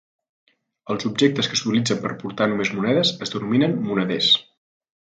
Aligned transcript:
Els 0.93 1.05
objectes 1.09 1.51
que 1.51 1.59
s'utilitzen 1.61 2.01
per 2.07 2.15
portar 2.25 2.49
només 2.55 2.75
monedes 2.79 3.13
es 3.27 3.37
denominen 3.39 3.79
moneders. 3.93 4.35